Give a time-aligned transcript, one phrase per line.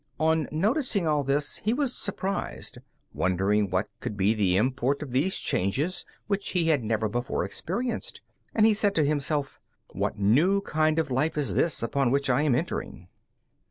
[0.19, 2.79] On noticing all this, he was surprised,
[3.13, 8.19] wondering what could be the import of these changes which he had never before experienced,
[8.55, 9.59] and he said to himself,
[9.93, 13.09] "What new kind of life is this upon which I am entering?"